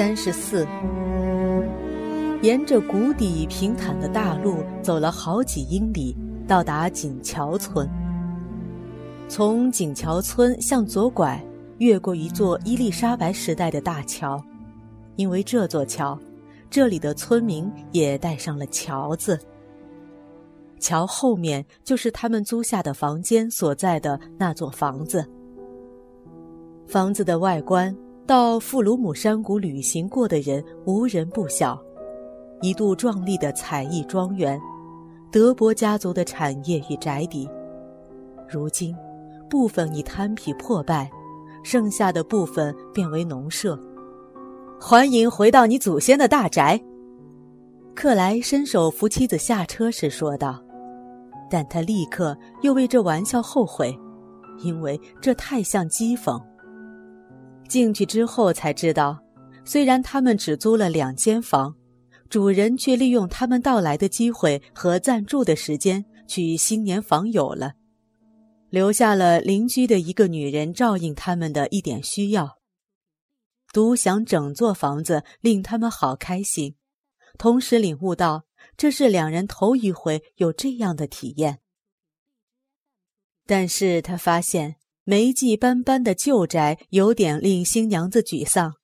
[0.00, 0.66] 三十四，
[2.40, 6.16] 沿着谷底平坦的大路走了好几英里，
[6.48, 7.86] 到达锦桥村。
[9.28, 11.38] 从锦桥村向左拐，
[11.80, 14.42] 越过一座伊丽莎白时代的大桥，
[15.16, 16.18] 因为这座桥，
[16.70, 19.38] 这里的村民也带上了“桥”字。
[20.78, 25.22] 桥后面就是他们租下的房间所在的那座房子。
[26.88, 27.94] 房子的外观，
[28.26, 31.80] 到富鲁姆山谷旅行过的人无人不晓，
[32.60, 34.60] 一度壮丽的彩艺庄园，
[35.32, 37.48] 德伯家族的产业与宅邸，
[38.48, 38.94] 如今。
[39.48, 41.10] 部分已坍圮破败，
[41.64, 43.76] 剩下的部分变为农舍。
[44.80, 46.80] 欢迎回到你祖先的大宅，
[47.92, 50.62] 克莱伸手扶妻子下车时说道。
[51.50, 53.92] 但他立刻又为这玩笑后悔，
[54.62, 56.40] 因为这太像讥讽。
[57.70, 59.16] 进去之后才知道，
[59.64, 61.72] 虽然他们只租了两间房，
[62.28, 67.74] 主人却利用他们到来的机会和暂住的时间去新年访友了。
[68.70, 72.58] 留下了邻居的一个女人照应他们的一点需要。
[73.72, 76.74] 独享整座房子令他们好开心，
[77.38, 78.46] 同时领悟到
[78.76, 81.60] 这是两人头一回有这样的体验。
[83.46, 88.76] 但是他发现霉迹斑斑的旧宅有点令新娘子沮丧。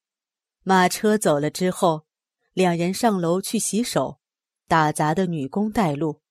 [0.63, 2.07] 马车走了之后，
[2.53, 4.21] 两人上楼去洗手，
[4.67, 6.23] 打杂的女工带路。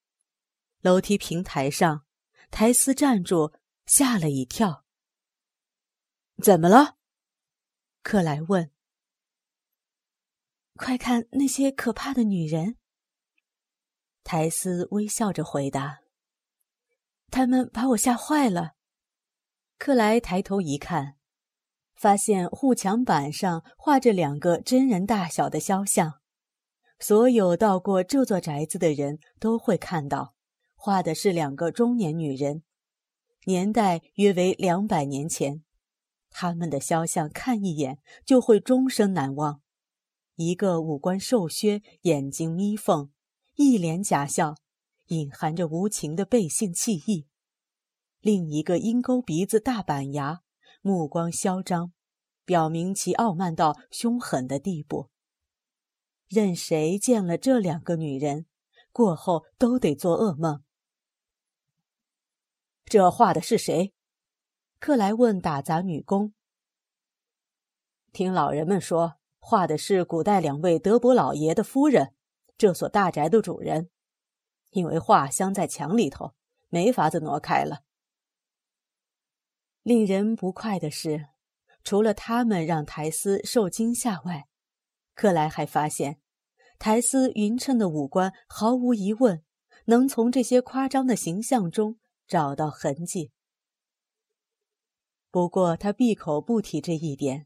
[0.82, 2.04] 楼梯平台上。
[2.52, 3.52] 苔丝站住，
[3.86, 4.86] 吓了一跳。
[6.42, 6.96] 怎么了？
[8.02, 8.72] 克莱问。
[10.76, 12.78] 快看那些可怕的女人！
[14.24, 16.02] 苔丝微笑着回答。
[17.30, 18.75] 他们把我吓坏了。
[19.78, 21.16] 克莱抬头一看，
[21.96, 26.22] 发现护墙板上画着两个真人大小的肖像，
[27.00, 30.34] 所有到过这座宅子的人都会看到。
[30.76, 32.64] 画的是两个中年女人，
[33.46, 35.64] 年代约为两百年前。
[36.30, 39.62] 他们的肖像看一眼就会终生难忘。
[40.36, 43.10] 一个五官瘦削，眼睛眯缝，
[43.56, 44.56] 一脸假笑，
[45.08, 47.26] 隐含着无情的背信弃义；
[48.26, 50.42] 另一个鹰钩鼻子、大板牙，
[50.82, 51.94] 目光嚣张，
[52.44, 55.12] 表明其傲慢到凶狠的地步。
[56.28, 58.48] 任谁见了这两个女人，
[58.92, 60.64] 过后都得做噩梦。
[62.86, 63.94] 这画的是谁？
[64.80, 66.34] 克莱问打杂女工。
[68.12, 72.16] 听老人们说，画的是古代两位德伯老爷的夫人，
[72.58, 73.92] 这所大宅的主人。
[74.72, 76.34] 因为画镶在墙里头，
[76.70, 77.85] 没法子挪开了。
[79.86, 81.28] 令人不快的是，
[81.84, 84.48] 除了他们让苔丝受惊吓外，
[85.14, 86.20] 克莱还发现，
[86.80, 89.44] 苔丝匀称的五官毫无疑问
[89.86, 91.98] 能从这些夸张的形象中。
[92.28, 93.32] 找到痕迹，
[95.30, 97.46] 不过他闭口不提这一点，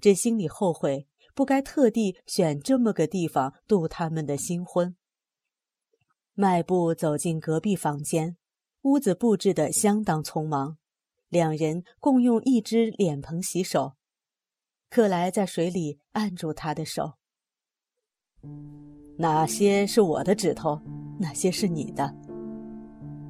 [0.00, 4.96] 只心里后悔不该特地选这么个地方度他们的新婚。
[6.34, 8.36] 迈步走进隔壁房间，
[8.82, 10.78] 屋子布置得相当匆忙，
[11.28, 13.94] 两人共用一只脸盆洗手。
[14.88, 17.14] 克莱在水里按住他的手，
[19.18, 20.80] 哪些是我的指头，
[21.18, 22.14] 哪些是你的？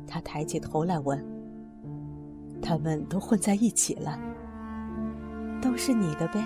[0.06, 1.18] 他抬起头来问
[2.60, 4.18] ：“他们都混在一起了，
[5.62, 6.44] 都是你的呗？”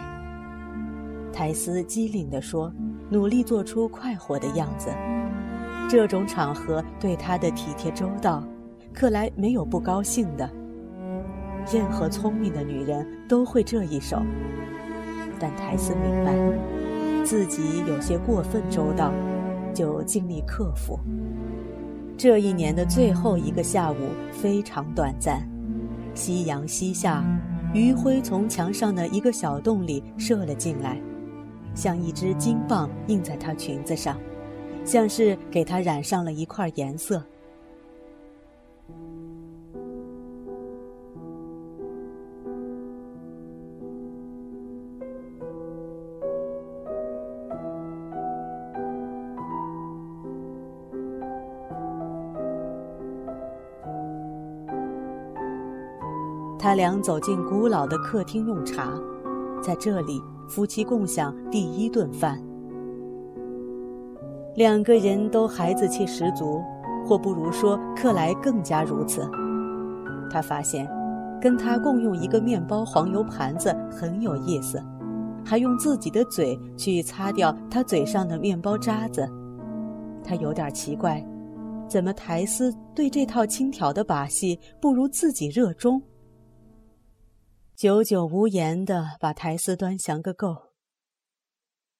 [1.34, 2.72] 苔丝机灵地说，
[3.10, 4.90] 努力做出快活的样子。
[5.90, 8.42] 这种场合对他的体贴周到，
[8.94, 10.48] 克莱没有不高兴的。
[11.72, 14.20] 任何聪明的女人都会这一手，
[15.38, 19.12] 但苔丝明白，自己有些过分周到，
[19.72, 20.98] 就尽力克服。
[22.16, 23.96] 这一年的最后一个下午
[24.32, 25.48] 非常短暂，
[26.12, 27.24] 夕阳西下，
[27.72, 31.00] 余晖从墙上的一个小洞里射了进来，
[31.72, 34.18] 像一只金棒印在她裙子上，
[34.84, 37.24] 像是给她染上了一块颜色。
[56.80, 58.98] 他俩走进古老的客厅用茶，
[59.62, 60.18] 在这里，
[60.48, 62.42] 夫妻共享第一顿饭。
[64.56, 66.62] 两个人都孩子气十足，
[67.06, 69.30] 或不如说克莱更加如此。
[70.30, 70.88] 他发现，
[71.38, 74.82] 跟他共用一个面包黄油盘子很有意思，
[75.44, 79.28] 还用自己的嘴去擦掉他嘴上的面包渣子。
[80.24, 81.22] 他有点奇怪，
[81.86, 86.02] 怎么苔丝对这套轻佻的把戏不如自己热衷？
[87.80, 90.74] 久久无言的把苔丝端详个够。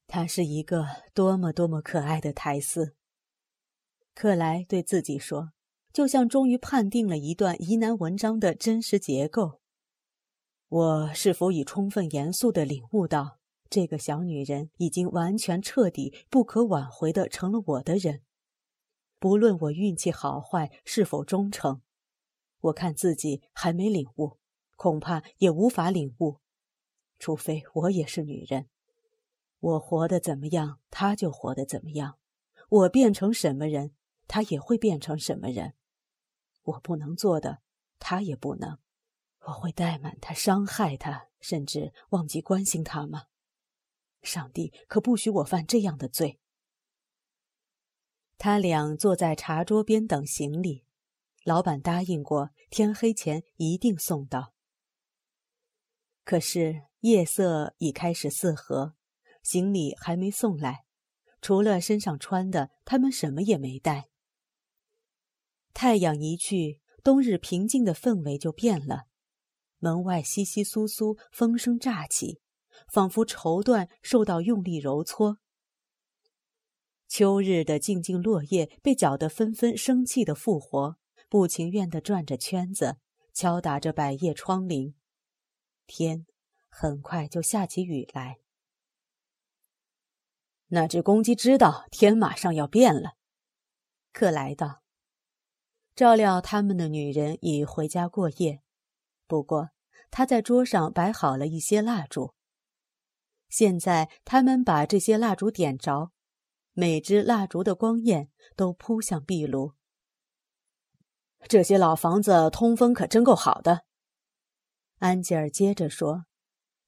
[0.07, 0.85] 她是一个
[1.15, 2.95] 多么多么可爱的苔丝。
[4.15, 5.53] 克莱对自己说，
[5.91, 9.63] 就像终于判定了一段疑难文章的真实结构。
[10.69, 13.39] 我是否已充分严肃的领悟到，
[13.71, 18.21] 这个小女人已经完全彻底、不可挽回的成了我的人？
[19.19, 21.81] 不论我运气好坏，是否忠诚，
[22.61, 24.37] 我看自己还没领悟，
[24.81, 26.41] 恐怕也无法领悟，
[27.19, 28.71] 除非我也是女人。
[29.59, 32.15] 我活得怎么样，他就活得怎么样；
[32.71, 33.95] 我变成什么人，
[34.27, 35.75] 他也会变成什么人。
[36.63, 37.59] 我不能做的，
[37.99, 38.79] 他也不能。
[39.41, 43.25] 我会怠慢他，伤害他，甚至忘记关心他吗？
[44.23, 46.41] 上帝可不许我犯这样的罪。
[48.39, 50.87] 他俩坐在茶桌边等行李，
[51.45, 54.55] 老板答应过，天黑前一定送到。
[56.31, 58.95] 可是夜色已开始四合。
[59.43, 60.85] 行李还没送来，
[61.43, 64.11] 除了身上穿的，他们什么也没带。
[65.75, 69.07] 太阳一去，冬日平静的氛围就变了。
[69.81, 72.41] 门外窸窸窣窣，风声乍起，
[72.93, 75.39] 仿佛绸缎受到用力揉搓。
[77.09, 80.97] 秋日的静静落叶被搅得纷纷生气的复活，
[81.29, 82.99] 不情愿地转着圈子，
[83.35, 84.95] 敲打着百叶窗棂。
[85.93, 86.25] 天
[86.69, 88.39] 很快就下起雨来。
[90.69, 93.15] 那只公鸡知道天马上要变了，
[94.13, 94.83] 克莱道。
[95.97, 98.63] 照料他们的女人已回家过夜，
[99.27, 99.71] 不过
[100.13, 102.35] 他在桌上摆好了一些蜡烛。
[103.49, 106.13] 现在他们把这些蜡烛点着，
[106.73, 109.75] 每支蜡烛的光焰都扑向壁炉。
[111.49, 113.85] 这些老房子通风可真够好的，
[115.01, 116.27] 安吉尔接着说，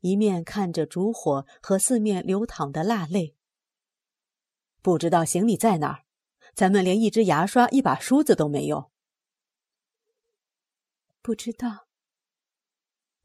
[0.00, 3.36] 一面看着烛火和四面流淌的蜡泪。
[4.82, 6.04] 不知道行李在哪儿，
[6.54, 8.90] 咱们连一支牙刷、一把梳子都没有。
[11.22, 11.88] 不知道。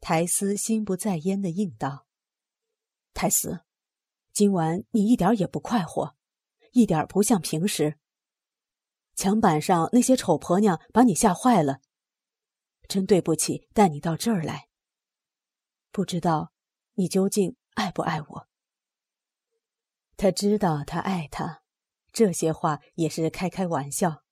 [0.00, 2.06] 苔丝心不在焉的应道
[3.12, 3.60] ：“苔丝，
[4.32, 6.16] 今晚你一点也不快活，
[6.72, 7.98] 一点不像平时。
[9.14, 11.80] 墙板上那些丑婆娘把你吓坏了，
[12.86, 14.67] 真对不起，带你到这儿来。
[15.90, 16.52] 不知道
[16.94, 18.48] 你究竟爱不爱我。”
[20.16, 21.62] 他知道他爱她，
[22.12, 24.24] 这些话也是开开玩笑。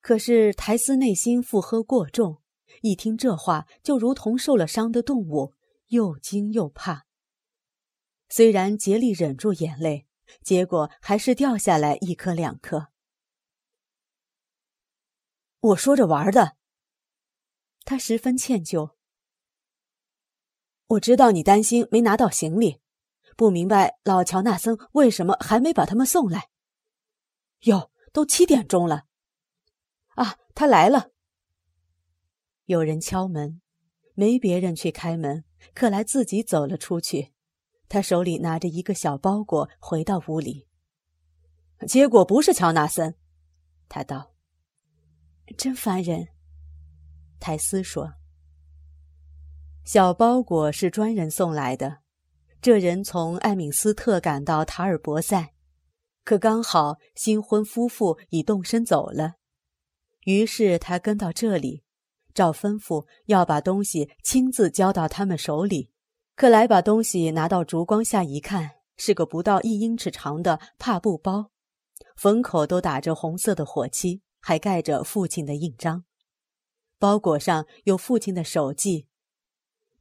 [0.00, 2.42] 可是苔丝内心负荷过重，
[2.80, 5.54] 一听这话就如同受了伤的动物，
[5.86, 7.06] 又惊又怕。
[8.28, 10.08] 虽然竭力忍住眼泪，
[10.42, 12.88] 结果还是掉下来一颗两颗。
[15.60, 16.56] 我说着玩的，
[17.84, 18.96] 他十分歉疚。
[20.92, 22.80] 我知道你担心没拿到行李。
[23.36, 26.50] 不明白老乔纳森为什么还没把他们送来？
[27.60, 29.04] 哟，都七点钟了。
[30.16, 31.12] 啊，他来了。
[32.66, 33.62] 有人敲门，
[34.14, 35.44] 没别人去开门，
[35.74, 37.32] 克莱自己走了出去。
[37.88, 40.68] 他手里拿着一个小包裹，回到屋里。
[41.86, 43.16] 结果不是乔纳森，
[43.88, 44.34] 他道
[45.56, 46.28] ：“真烦人。”
[47.40, 48.14] 泰斯说
[49.84, 51.98] ：“小包裹是专人送来的。”
[52.62, 55.52] 这人从艾敏斯特赶到塔尔博塞，
[56.24, 59.34] 可刚好新婚夫妇已动身走了，
[60.26, 61.82] 于是他跟到这里，
[62.32, 65.90] 照吩咐要把东西亲自交到他们手里。
[66.36, 71.50] 克莱把东西拿到烛光下一看，是个不到一英尺长的帕布包，
[72.16, 76.04] 封口都打着红色的火漆，还盖着父亲的印章。
[77.00, 79.08] 包裹上有父亲的手迹，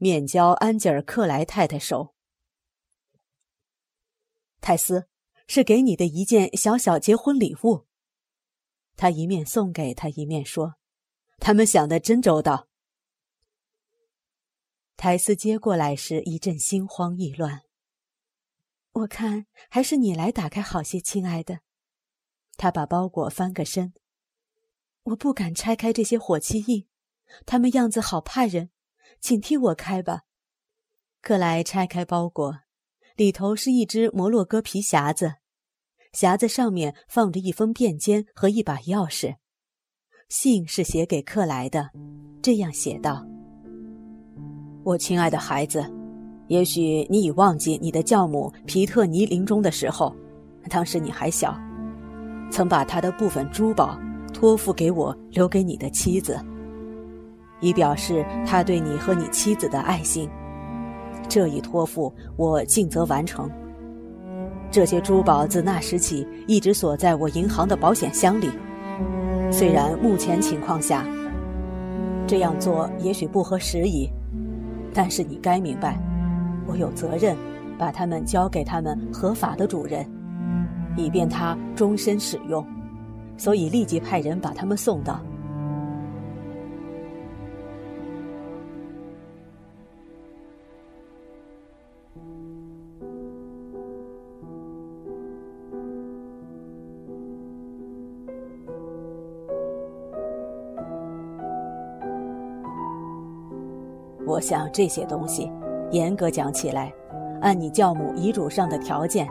[0.02, 2.16] 面交安吉尔·克莱太太手。
[4.60, 5.08] 泰斯，
[5.46, 7.86] 是给你的一件小小结婚礼物。
[8.98, 10.74] 他一面送给他，一面说
[11.38, 12.68] ：“他们想的真周到。”
[14.98, 17.62] 泰斯接过来时一阵心慌意乱。
[18.94, 21.60] 我看还是你来打开好些，亲爱的。
[22.58, 23.94] 他把包裹翻个身。
[25.04, 26.88] 我不敢拆开这些火漆印，
[27.46, 28.72] 他们样子好怕人，
[29.22, 30.24] 请替我开吧。”
[31.22, 32.62] 克莱拆开包裹，
[33.16, 35.36] 里头是一只摩洛哥皮匣子，
[36.14, 39.36] 匣子上面放着一封便笺和一把钥匙。
[40.30, 41.90] 信是写给克莱的，
[42.42, 43.24] 这样写道
[44.84, 45.86] ：“我亲爱的孩子，
[46.48, 50.16] 也许你已忘记你的教母皮特尼临终的时候，
[50.70, 51.54] 当时你还小，
[52.50, 54.00] 曾把他的部分珠宝
[54.34, 56.40] 托付给我，留给你的妻子，
[57.62, 60.30] 以表示他对你和你妻子的爱心。
[61.30, 63.50] 这一托付我尽责完成。
[64.70, 68.50] 这些珠宝自那时起一直锁在我银行的保险箱里。”
[69.52, 71.06] 虽然目前情况下
[72.26, 74.10] 这样做也许不合时宜，
[74.94, 76.00] 但是你该明白，
[76.66, 77.36] 我有责任
[77.78, 80.10] 把它们交给他们合法的主人，
[80.96, 82.66] 以便他终身使用，
[83.36, 85.20] 所以立即派人把他们送到。
[104.42, 105.52] 想这些东西，
[105.92, 106.92] 严格讲起来，
[107.42, 109.28] 按你教母遗嘱上的条件，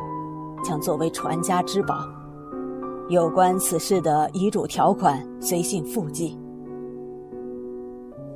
[0.64, 2.07] 将作为传家之宝。
[3.09, 6.38] 有关此事的遗嘱条款，随信附记。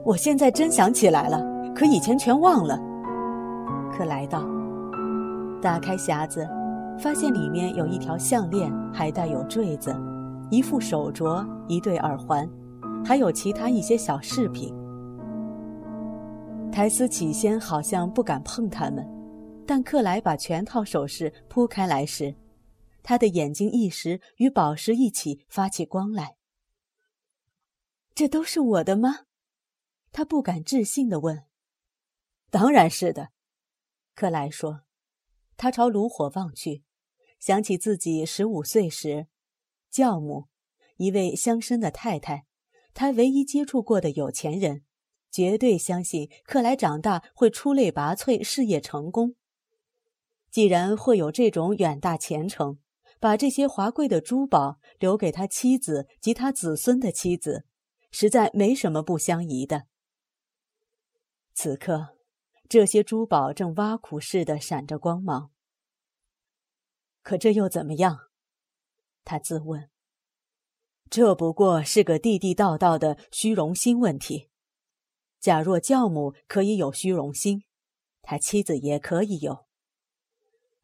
[0.05, 1.41] 我现在真想起来了，
[1.75, 2.79] 可以前全忘了。
[3.97, 4.45] 克莱道，
[5.63, 6.47] 打开匣子，
[6.99, 9.95] 发现里面有一条项链，还带有坠子，
[10.51, 12.49] 一副手镯，一对耳环，
[13.05, 14.75] 还有其他一些小饰品。
[16.75, 19.07] 苔丝起先好像不敢碰他们，
[19.65, 22.35] 但克莱把全套首饰铺开来时，
[23.01, 26.37] 他的眼睛一时与宝石一起发起光来。
[28.13, 29.27] 这都是我的吗？
[30.11, 31.45] 他不敢置信地问。
[32.51, 33.29] “当然是的。”
[34.17, 34.81] 克莱说。
[35.57, 36.83] 他朝炉火望去，
[37.39, 39.29] 想起自己十五岁时，
[39.89, 40.49] 教母，
[40.97, 42.47] 一位乡绅的太太，
[42.93, 44.84] 他唯一接触过的有钱人。
[45.35, 49.35] 绝对相信克莱长大会出类拔萃，事业成功。
[50.49, 52.79] 既然会有这种远大前程，
[53.19, 57.65] 把这些华贵的珠宝留给他妻子及他子孙的妻子，
[58.13, 59.87] 实在没什么不相宜的。
[61.53, 62.17] 此刻，
[62.69, 65.51] 这些珠宝正挖苦似的闪着光芒。
[67.23, 68.29] 可这又怎么样？
[69.25, 69.91] 他自问。
[71.11, 74.51] 这不过是个地地道道的虚荣心问题。
[75.45, 77.65] 假若教母可以有虚荣心，
[78.23, 79.67] 他妻子也可以有。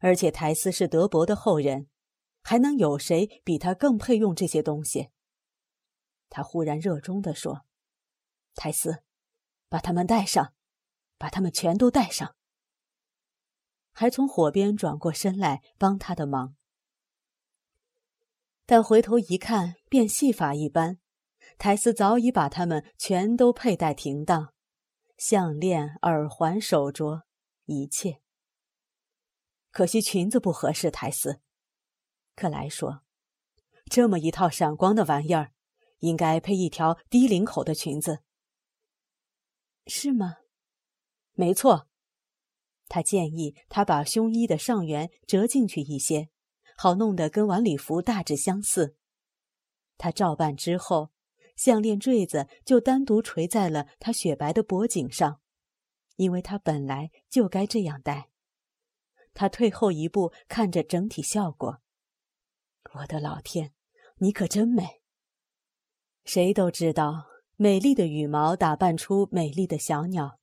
[0.01, 1.89] 而且苔丝是德伯的后人，
[2.43, 5.09] 还能有谁比他更配用这些东西？
[6.29, 7.63] 他忽然热衷地说
[8.55, 9.03] ：“苔丝，
[9.71, 10.53] 把他们带上，
[11.17, 12.37] 把他们全都带上。”
[13.93, 16.55] 还从火边转过身来帮他的忙。
[18.67, 20.99] 但回头一看，变戏法一般。
[21.61, 24.55] 苔丝早已把它们全都佩戴停当，
[25.19, 27.25] 项链、耳环、手镯，
[27.67, 28.23] 一切。
[29.71, 30.91] 可惜裙子不合适。
[30.91, 31.43] 苔丝，
[32.35, 33.03] 克莱说
[33.93, 35.53] ：“这么一套闪光的玩意儿，
[35.99, 38.21] 应该配一条低领口的裙子，
[39.87, 40.39] 是吗
[41.37, 41.89] ？”“没错。”
[42.89, 46.31] 他建议他把胸衣的上缘折进去一些，
[46.79, 48.97] 好弄得跟晚礼服大致相似。
[49.99, 51.11] 他照办之后。
[51.61, 55.43] 项链坠子就单独垂在了他雪白的脖颈上，
[56.17, 58.31] 因为他本来就该这样戴。
[59.35, 61.83] 他退后一步，看着整体效果。
[62.95, 63.75] 我的老天，
[64.21, 65.03] 你可真美！
[66.25, 67.27] 谁都知道，
[67.57, 70.41] 美丽的羽毛打扮出美丽的小鸟。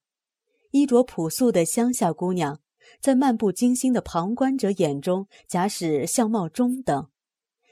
[0.69, 2.61] 衣着朴素的乡下姑娘，
[3.01, 7.09] 在漫不经心的旁观者眼中，假使相貌中等；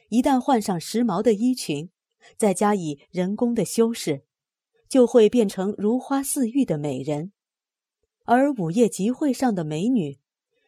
[0.10, 1.92] 一旦换上时髦的衣裙，
[2.38, 4.26] 再加以人工的修饰，
[4.88, 7.32] 就会变成如花似玉的美人。
[8.24, 10.20] 而午夜集会上的美女，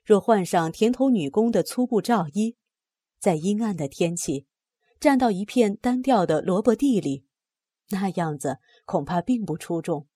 [0.06, 2.56] 若换上田头女工的粗布罩衣，
[3.20, 4.46] 在阴暗的天气，
[5.00, 7.26] 站到一片单调的萝卜地里，
[7.90, 10.08] 那样子恐怕并不出众。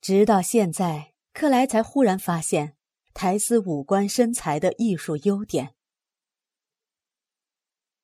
[0.00, 2.76] 直到现在，克莱才忽然发现
[3.14, 5.74] 苔丝五官身材的艺术优点。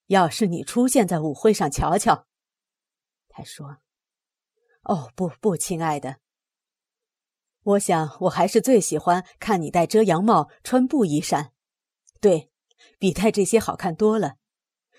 [0.07, 2.27] 要是你出现在舞会上，瞧瞧，
[3.29, 3.79] 他说
[4.85, 6.19] ：“哦，不不，亲爱的，
[7.63, 11.53] 我想我还是最喜欢看你戴遮阳帽、穿布衣衫，
[12.21, 12.51] 对
[12.99, 14.37] 比戴这些好看多了。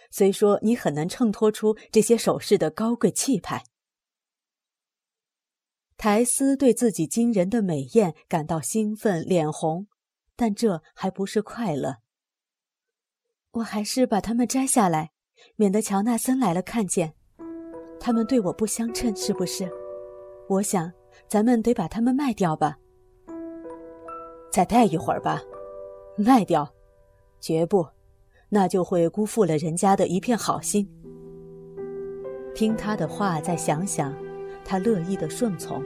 [0.09, 3.63] 虽说你很难衬托出这些首饰的高贵气派。”
[5.97, 9.87] 苔丝对自己惊人的美艳感到兴奋，脸红，
[10.35, 12.01] 但这还不是快乐。
[13.55, 15.11] 我还是把它们摘下来，
[15.55, 17.13] 免得乔纳森来了看见。
[17.97, 19.69] 他们对我不相称，是不是？
[20.49, 20.91] 我想，
[21.29, 22.77] 咱们得把它们卖掉吧。
[24.51, 25.41] 再待一会儿吧，
[26.17, 26.69] 卖掉？
[27.39, 27.87] 绝不，
[28.49, 30.85] 那就会辜负了人家的一片好心。
[32.53, 34.13] 听他的话，再想想，
[34.65, 35.81] 他乐意的顺从。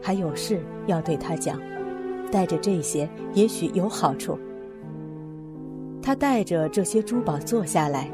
[0.00, 1.60] 还有事要对他讲，
[2.30, 4.38] 带着这些也许有好处。
[6.02, 8.10] 他带着这些珠宝坐下来，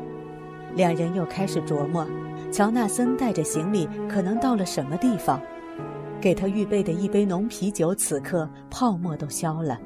[0.74, 2.06] 两人又开始琢磨：
[2.52, 5.40] 乔纳森带着行李可能到了什么地方？
[6.20, 9.78] 给他预备的一杯浓啤酒，此刻泡沫都消了。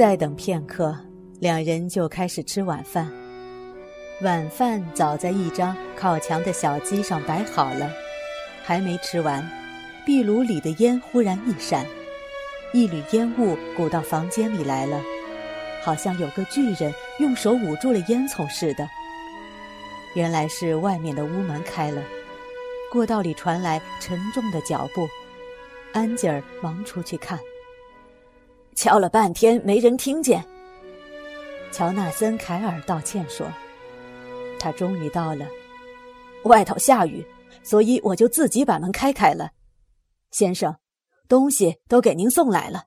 [0.00, 0.96] 再等片刻，
[1.40, 3.06] 两人就开始吃晚饭。
[4.22, 7.90] 晚饭早在一张靠墙的小机上摆好了，
[8.64, 9.46] 还没吃完，
[10.06, 11.84] 壁炉里的烟忽然一闪，
[12.72, 14.98] 一缕烟雾鼓到房间里来了，
[15.82, 18.88] 好像有个巨人用手捂住了烟囱似的。
[20.14, 22.02] 原来是外面的屋门开了，
[22.90, 25.06] 过道里传来沉重的脚步，
[25.92, 27.38] 安吉尔忙出去看。
[28.74, 30.44] 敲了半天没人听见。
[31.72, 33.46] 乔纳森·凯尔道歉说
[34.58, 35.46] ：“他终于到了，
[36.44, 37.24] 外头下雨，
[37.62, 39.52] 所以我就自己把门开开了。
[40.30, 40.78] 先生，
[41.28, 42.86] 东西都给您送来了。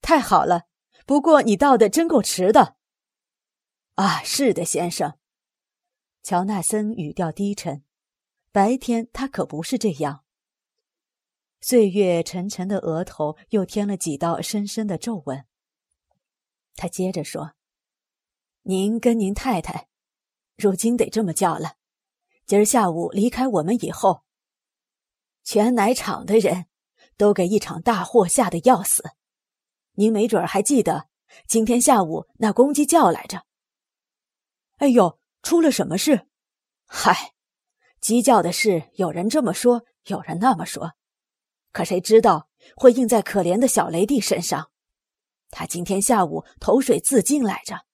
[0.00, 0.62] 太好了，
[1.04, 2.76] 不过你到的真够迟的。
[3.96, 5.14] 啊，是的，先生。”
[6.22, 7.82] 乔纳森语调低沉，
[8.52, 10.24] 白天他可不是这样。
[11.64, 15.44] 岁月沉沉的额头又添了几道深深的皱纹。
[16.74, 17.52] 他接着说
[18.62, 19.86] ：“您跟您太太，
[20.56, 21.76] 如今得这么叫了。
[22.46, 24.24] 今儿下午离开我们以后，
[25.44, 26.66] 全奶厂的人
[27.16, 29.04] 都给一场大祸吓得要死。
[29.92, 31.08] 您没准还记得
[31.46, 33.46] 今天下午那公鸡叫来着。
[34.78, 36.26] 哎呦，出了什么事？
[36.86, 37.34] 嗨，
[38.00, 40.94] 鸡叫的事，有人这么说，有人那么说。”
[41.72, 44.70] 可谁知道会印在可怜的小雷蒂身上？
[45.50, 47.86] 他今天下午投水自尽来着。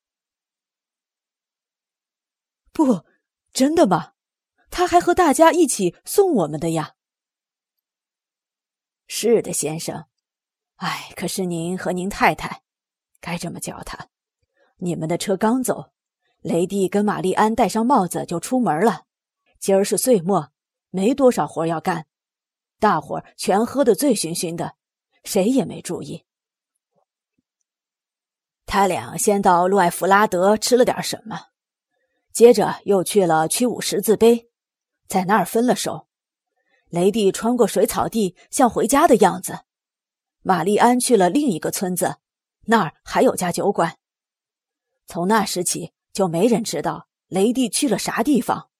[2.73, 3.05] 不，
[3.53, 4.13] 真的吗？
[4.71, 6.95] 他还和大家一起送我们的呀。
[9.07, 10.07] 是的，先生。
[10.77, 12.63] 哎，可是您和您太太，
[13.21, 14.11] 该这么叫他。
[14.77, 15.93] 你们的车刚走，
[16.41, 19.07] 雷蒂跟玛丽安戴上帽子就出门了。
[19.59, 20.53] 今儿是岁末，
[20.91, 22.08] 没多少活要干。
[22.79, 24.75] 大伙儿全喝得醉醺醺的，
[25.25, 26.25] 谁也没注意。
[28.67, 31.47] 他俩先到路艾弗拉德吃了点什么，
[32.33, 34.51] 接着又去了曲武十字碑，
[35.09, 36.07] 在那儿分了手。
[36.89, 39.61] 雷蒂穿过水草地，像回家的样子。
[40.43, 42.17] 玛丽安去了另一个村子，
[42.67, 43.99] 那儿还有家酒馆。
[45.07, 48.71] 从那时起，就没人知道雷蒂去了啥地方，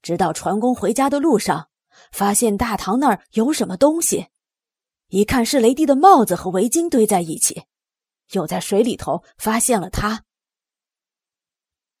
[0.00, 1.68] 直到船工回家的路上。
[2.12, 4.28] 发现大堂那儿有什么东西，
[5.08, 7.64] 一看是雷蒂的帽子和围巾堆在一起，
[8.32, 10.24] 又在水里头发现了他，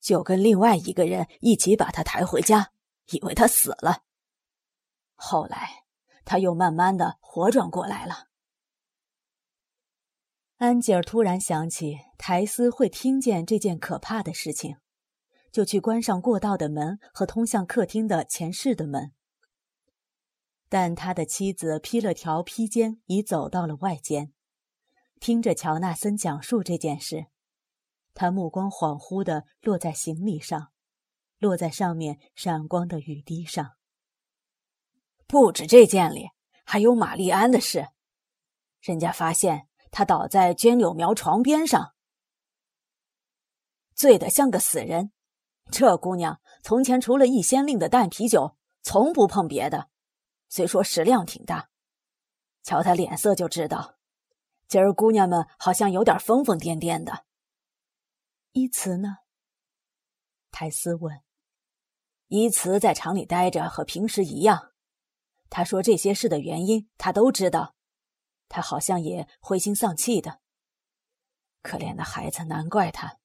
[0.00, 2.72] 就跟另外一个人一起把他抬回家，
[3.10, 4.02] 以为他死了。
[5.14, 5.84] 后来
[6.24, 8.28] 他又慢慢的活转过来了。
[10.58, 14.76] 安吉尔突然想起苔丝会听见这件可怕的事情，
[15.52, 19.12] 就去关上过道的门和通向客厅的前室的门。
[20.68, 24.32] 但他的妻子披了条披肩，已走到了外间，
[25.20, 27.26] 听着乔纳森讲述这件事。
[28.14, 30.72] 他目光恍惚地落在行李上，
[31.38, 33.72] 落在上面闪光的雨滴上。
[35.26, 36.30] 不止这件里，
[36.64, 37.88] 还有玛丽安的事。
[38.80, 41.94] 人家发现她倒在绢柳苗床边上，
[43.94, 45.12] 醉得像个死人。
[45.70, 49.90] 这姑娘从前除了一先令的淡啤酒，从不碰别的。
[50.48, 51.70] 虽说食量挺大，
[52.62, 53.96] 瞧他脸色就知道，
[54.68, 57.26] 今儿姑娘们好像有点疯疯癫癫的。
[58.52, 59.18] 依慈呢？
[60.50, 61.22] 泰斯问。
[62.28, 64.72] 依慈在厂里待着，和平时一样。
[65.48, 67.76] 他说这些事的原因，他都知道。
[68.48, 70.40] 他好像也灰心丧气的。
[71.62, 73.18] 可怜的孩子，难怪他。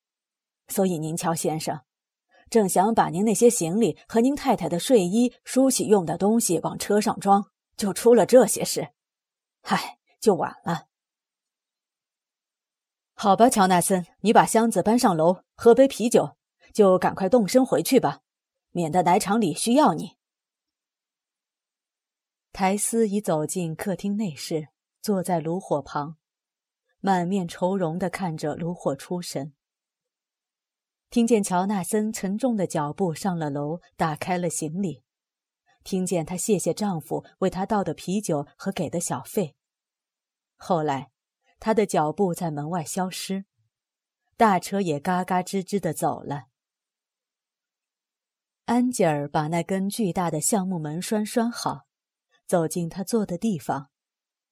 [0.67, 1.83] 所以您瞧，先生，
[2.51, 8.89] 正想把您那些行李和您太太的睡衣、梳洗用的东西往车上装，就出了这些事，
[9.61, 10.87] 唉，就晚了。
[13.13, 16.35] 好吧，乔纳森，你把箱子搬上楼，喝杯啤酒，
[16.73, 18.19] 就赶快动身回去吧，
[18.71, 20.17] 免得奶厂里需要你。
[22.51, 24.67] 苔丝已走进客厅内室，
[25.01, 26.17] 坐在炉火旁，
[26.99, 29.53] 满面愁容地看着炉火出神。
[31.11, 35.03] 听见乔纳森沉重的脚步上了楼，打开了行李，
[35.83, 39.57] 听见她谢谢丈夫为她倒的啤酒和给的小费。
[40.55, 41.11] 后来，
[41.59, 43.43] 她的脚步在门外消失，
[44.37, 46.45] 大车也嘎嘎吱吱地走了。
[48.63, 51.87] 安吉尔把那根巨大的橡木门栓拴好，
[52.47, 53.89] 走进他坐的地方，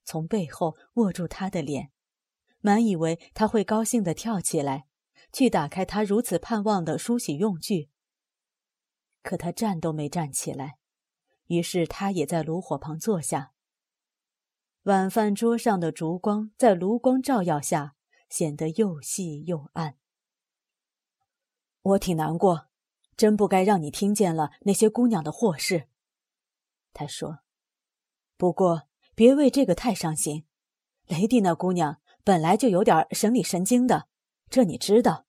[0.04, 1.91] 从背后握住他的脸，
[2.60, 4.88] 满以为他会高兴地跳起来。
[5.31, 7.89] 去打开他如此盼望的梳洗用具，
[9.21, 10.77] 可他站都没站起来。
[11.47, 13.53] 于是他也在炉火旁坐下。
[14.83, 17.95] 晚饭桌上的烛光在炉光照耀下
[18.29, 19.97] 显得又细又暗。
[21.81, 22.67] 我挺难过，
[23.17, 25.87] 真不该让你听见了那些姑娘的祸事。
[26.93, 27.39] 他说
[28.37, 30.45] ：“不过别为这个太伤心。
[31.07, 34.07] 雷蒂那姑娘本来就有点生理神经的。”
[34.49, 35.25] 这你知道。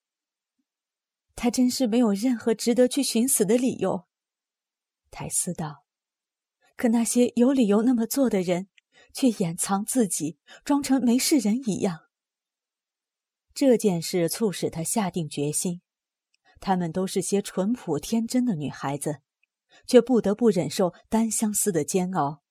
[1.36, 4.06] 他真是没有任何值得去寻死的理由，
[5.10, 5.84] 泰斯道。
[6.76, 8.68] 可那些有理由那么做的人，
[9.12, 12.08] 却掩藏自己，装成没事人一样。
[13.54, 15.82] 这件事促使他下定决心。
[16.60, 19.20] 她们都是些淳朴天真的女孩子，
[19.86, 22.42] 却不得不忍受单相思的煎熬。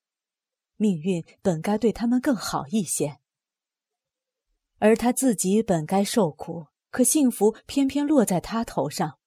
[0.78, 3.20] 命运本该对她们更好一些。
[4.80, 9.20] 而他自己本该受苦，可幸福偏偏落在他头上。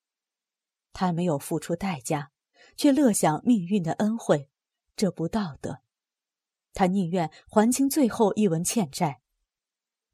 [0.93, 2.33] 他没有付出代价，
[2.77, 4.51] 却乐享命运的恩惠，
[4.97, 5.81] 这不道德。
[6.75, 9.21] 他宁愿还清最后一文欠债。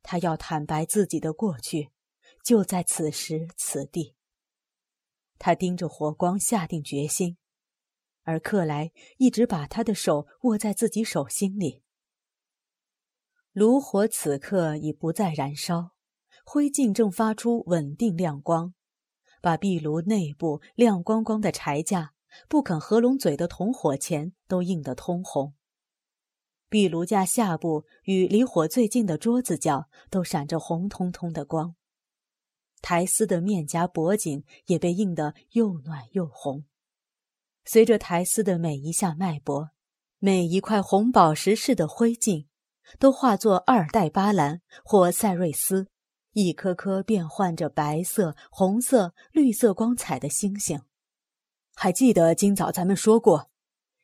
[0.03, 1.91] 他要坦白自己的过去，
[2.43, 4.15] 就在此时此地。
[5.39, 7.37] 他盯着火光，下定决心，
[8.23, 11.83] 而克莱一直把他的手握在自己手心里。
[13.59, 15.91] 炉火此刻已不再燃烧，
[16.45, 18.73] 灰烬正发出稳定亮光，
[19.43, 22.13] 把壁炉内部亮光光的柴架、
[22.49, 25.55] 不肯合拢嘴的铜火钳都映得通红。
[26.69, 31.75] 壁炉架下部与离火最近的桌子角都闪着红彤彤的光，
[32.81, 36.65] 苔丝的面颊、脖颈也被映得又暖又红。
[37.65, 39.71] 随着苔丝的每一下脉搏，
[40.21, 42.47] 每一块红宝石似的灰烬。
[42.99, 45.89] 都化作阿尔代巴兰或赛瑞斯，
[46.33, 50.83] 一颗颗变换着白色、红色、绿色光彩的星星。
[51.75, 53.51] 还记得今早咱们说过，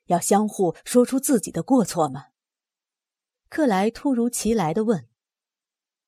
[0.06, 2.26] 要相互说出自己的过错吗？
[3.48, 5.08] 克莱突如其来的问。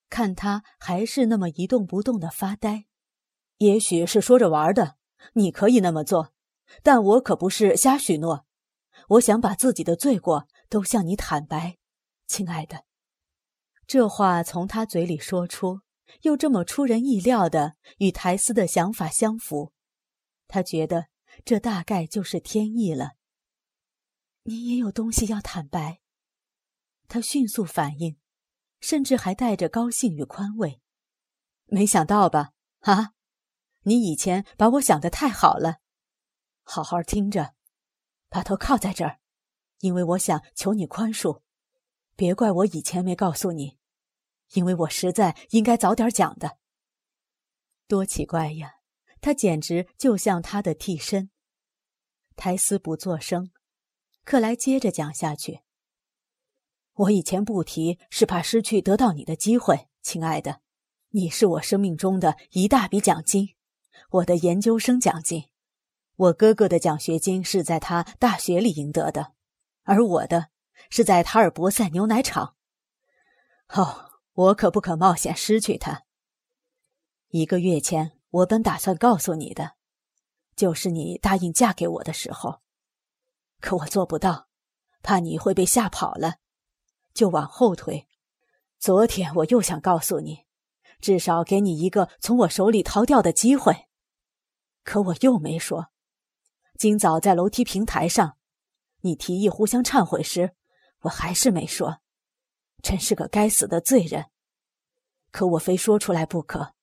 [0.09, 2.87] 看他还是那么一动不动的发呆，
[3.59, 4.97] 也许是说着玩的。
[5.33, 6.33] 你可以那么做，
[6.83, 8.47] 但我可不是瞎许诺。
[9.09, 11.79] 我想把自己的罪过都向你坦白。
[12.27, 12.85] 亲爱的，
[13.87, 15.81] 这话从他嘴里说出，
[16.23, 19.73] 又这么出人意料的与苔丝的想法相符，
[20.49, 21.07] 他觉得
[21.45, 23.12] 这大概就是天意了。
[24.43, 26.01] 你也有东西要坦白，
[27.09, 28.17] 他迅速反应，
[28.81, 30.81] 甚至还带着高兴与宽慰。
[31.67, 32.53] 没想到吧？
[32.81, 33.12] 啊，
[33.83, 35.79] 你以前把我想的太好了。
[36.62, 37.55] 好好听着，
[38.29, 39.21] 把头靠在这儿，
[39.79, 41.43] 因为我想求你宽恕。
[42.16, 43.76] 别怪我以前没告诉你，
[44.55, 46.57] 因为我实在应该早点讲的。
[47.87, 48.76] 多奇怪呀，
[49.20, 51.29] 他简直就像他的替身。
[52.35, 53.50] 苔丝不作声，
[54.24, 55.61] 克莱接着讲下去
[56.94, 60.62] ：“我以前不提，是怕失去得到你的机会，亲爱的。
[61.11, 63.55] 你是我生命中的一大笔奖金，
[64.11, 65.50] 我的研究生奖金。
[66.16, 69.35] 我哥哥的奖学金是在他大学里赢得的，
[69.83, 70.48] 而我的……”
[70.91, 72.57] 是在塔尔博塞牛奶厂。
[73.69, 76.05] 哦，我可不可冒险失去他？
[77.29, 79.73] 一个月前，我本打算告诉你的，
[80.55, 82.62] 就是你答应嫁给我的时候，
[83.61, 84.49] 可我做不到，
[85.03, 86.37] 怕你会被吓跑了，
[87.12, 88.07] 就往后推。
[88.79, 90.45] 昨天我又想告诉你，
[91.01, 93.89] 至少给你一个从我手里逃掉的机会，
[94.85, 95.89] 可我又没说。
[96.79, 98.37] 今早在楼梯平台上，
[99.01, 100.55] 你提议互相忏悔时。
[101.07, 102.01] 我还是没说，
[102.83, 104.27] 真是个该死的罪人。
[105.31, 106.75] 可我非说出来不可。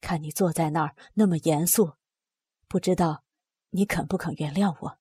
[0.00, 1.94] 看你坐在那儿那么严肃，
[2.68, 3.24] 不知道
[3.70, 4.98] 你肯不肯原谅我？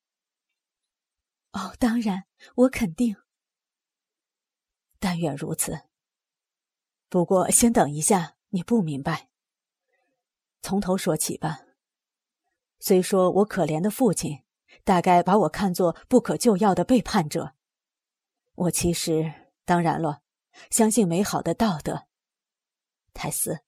[1.52, 3.16] 哦，当然，我肯定。
[5.00, 5.82] 但愿如此。
[7.10, 9.30] 不过，先等一下，你不明白。
[10.64, 11.60] 从头说起吧。
[12.80, 14.44] 虽说我可怜的父亲，
[14.84, 17.54] 大概把我看作不可救药的背叛者。
[18.58, 19.32] 我其实，
[19.66, 20.24] 当然了，
[20.72, 22.08] 相信美好的道德。
[23.14, 23.60] 泰斯，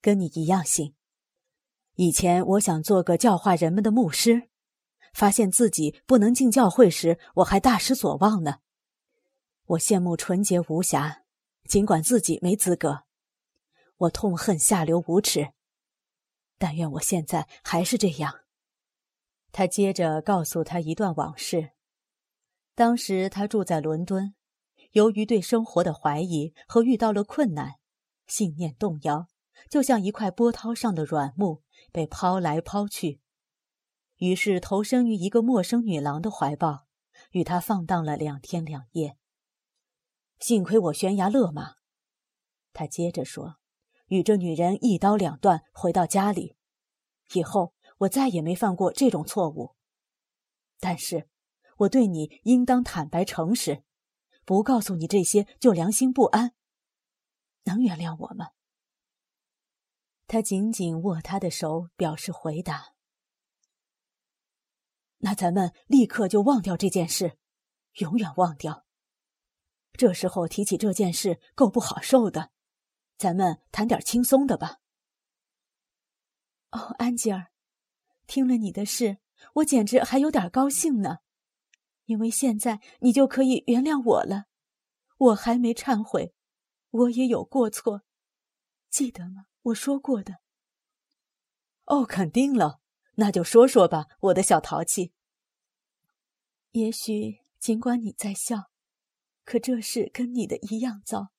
[0.00, 0.94] 跟你一样信。
[1.96, 4.48] 以前我想做个教化人们的牧师，
[5.12, 8.60] 发现自己不能进教会时，我还大失所望呢。
[9.66, 11.24] 我羡慕纯洁无瑕。
[11.68, 13.04] 尽管自己没资格，
[13.98, 15.52] 我痛恨下流无耻。
[16.58, 18.40] 但愿我现在还是这样。
[19.52, 21.72] 他接着告诉他一段往事：
[22.74, 24.34] 当时他住在伦敦，
[24.92, 27.74] 由于对生活的怀疑和遇到了困难，
[28.26, 29.28] 信念动摇，
[29.68, 33.20] 就像一块波涛上的软木被抛来抛去，
[34.16, 36.86] 于是投身于一个陌生女郎的怀抱，
[37.32, 39.16] 与她放荡了两天两夜。
[40.38, 41.74] 幸亏我悬崖勒马，
[42.72, 43.56] 他接着说
[44.08, 46.56] ：“与这女人一刀两断，回到家里。
[47.34, 49.76] 以后我再也没犯过这种错误。
[50.78, 51.28] 但是，
[51.80, 53.84] 我对你应当坦白诚实，
[54.44, 56.54] 不告诉你这些就良心不安。
[57.64, 58.50] 能原谅我吗？”
[60.26, 62.94] 他紧紧握他的手，表示回答。
[65.18, 67.38] 那咱们立刻就忘掉这件事，
[67.94, 68.86] 永远忘掉。
[69.92, 72.50] 这时候提起这件事够不好受的，
[73.18, 74.80] 咱们谈点轻松的吧。
[76.70, 77.50] 哦，安吉尔，
[78.26, 79.18] 听了你的事，
[79.54, 81.18] 我简直还有点高兴呢，
[82.10, 84.46] 因为现在你就可以原谅我了。
[85.16, 86.34] 我还没忏悔，
[86.90, 88.02] 我也有过错，
[88.88, 89.46] 记得吗？
[89.62, 90.40] 我说过的。
[91.84, 92.80] 哦，肯定了，
[93.14, 95.12] 那就说说吧，我的小淘气。
[96.72, 98.70] 也许尽管你在笑。
[99.44, 101.32] 可这事跟你的一样糟，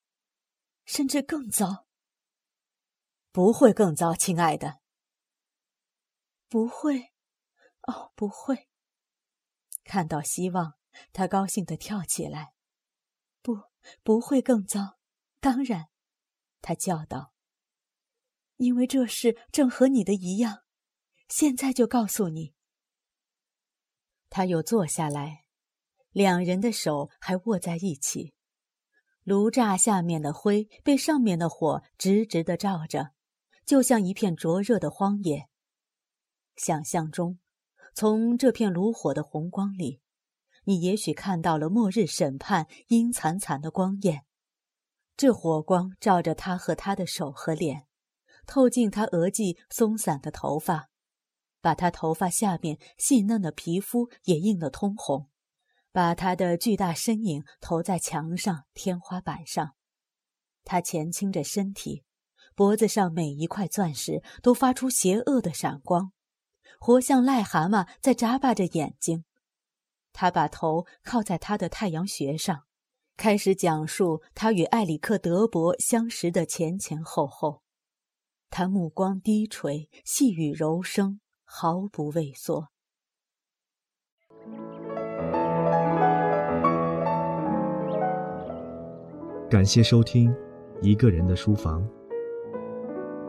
[0.86, 1.86] 甚至更糟。
[3.32, 4.80] 不会更糟，亲爱的。
[6.50, 7.12] 不会，
[7.82, 8.68] 哦，不会。
[9.91, 10.75] 看到希望，
[11.12, 12.54] 他高兴地跳起来。
[13.41, 13.63] 不，
[14.04, 14.97] 不会更糟。
[15.41, 15.89] 当然，
[16.62, 17.34] 他叫道
[18.56, 20.60] ：“因为这事正和你的一样。
[21.27, 22.54] 现在就告诉你。”
[24.32, 25.43] 他又坐下来。
[26.12, 28.34] 两人的手还握在一起，
[29.23, 33.12] 炉栅下面的灰被上面的火直直的照着，
[33.65, 35.49] 就像一片灼热的荒野。
[36.56, 37.39] 想象中，
[37.93, 40.01] 从这片炉火的红光里，
[40.63, 44.25] 你也许看到了末日审判阴惨惨的光焰。
[45.17, 47.86] 这火光照着他和他的手和脸，
[48.47, 50.89] 透进他额际松散的头发，
[51.62, 55.27] 把他头发下面细嫩的皮肤也映得通红。
[55.93, 59.75] 把他的巨大身影投在墙上、天花板上，
[60.63, 62.06] 他前倾着身体，
[62.56, 66.13] 脖子上每一块钻石都发出邪恶的闪光，
[66.84, 69.24] 活像癞蛤蟆在眨巴着眼睛。
[70.13, 72.63] 他把头靠在他的太阳穴上，
[73.15, 77.62] 开始讲述他与艾里克·德伯相识的前前后后。
[78.50, 82.70] 他目光低垂，细语柔声，毫不畏缩。
[89.48, 90.32] 感谢收听
[90.82, 91.84] 《一个人的书房》。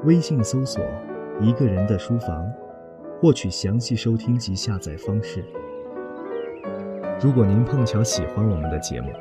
[0.04, 0.82] 微信搜索
[1.42, 2.50] “一个人的书房”，
[3.22, 5.44] 获取详细收听及下载方式。
[7.20, 9.12] 如果您碰巧喜欢我们的节目，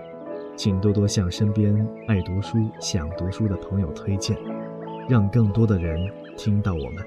[0.58, 4.36] 请多多向身边爱读书、想读书的朋友推荐，
[5.08, 7.06] 让更多的人听到我们。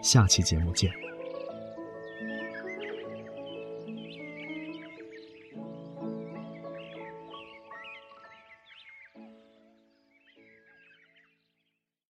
[0.00, 0.88] 下期节目见。